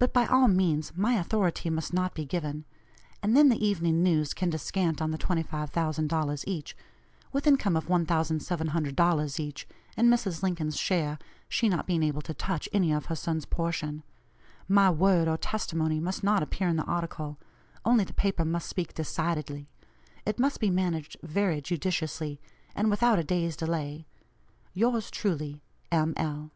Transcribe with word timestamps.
But 0.00 0.12
by 0.12 0.26
all 0.26 0.48
means 0.48 0.92
my 0.96 1.12
authority 1.14 1.70
must 1.70 1.92
not 1.92 2.12
be 2.12 2.24
given. 2.24 2.64
And 3.22 3.36
then 3.36 3.50
the 3.50 3.64
Evening 3.64 4.02
News 4.02 4.34
can 4.34 4.50
descant 4.50 5.00
on 5.00 5.12
the 5.12 5.16
$25,000 5.16 6.44
each, 6.48 6.76
with 7.32 7.46
income 7.46 7.76
of 7.76 7.86
$1,700 7.86 9.38
each, 9.38 9.68
and 9.96 10.12
Mrs. 10.12 10.42
Lincoln's 10.42 10.76
share, 10.76 11.20
she 11.48 11.68
not 11.68 11.86
being 11.86 12.02
able 12.02 12.20
to 12.22 12.34
touch 12.34 12.68
any 12.72 12.90
of 12.92 13.06
her 13.06 13.14
sons' 13.14 13.46
portion. 13.46 14.02
My 14.66 14.90
word 14.90 15.28
or 15.28 15.36
testimony 15.36 16.00
must 16.00 16.24
not 16.24 16.42
appear 16.42 16.66
in 16.66 16.74
the 16.74 16.82
article; 16.86 17.38
only 17.84 18.02
the 18.02 18.12
paper 18.12 18.44
must 18.44 18.68
speak 18.68 18.92
decidedly. 18.92 19.68
It 20.26 20.40
must 20.40 20.58
be 20.58 20.68
managed 20.68 21.16
very 21.22 21.60
judiciously, 21.60 22.40
and 22.74 22.90
without 22.90 23.20
a 23.20 23.22
day's 23.22 23.54
delay. 23.56 24.08
"Yours 24.72 25.12
truly, 25.12 25.62
"M. 25.92 26.12
L." 26.16 26.50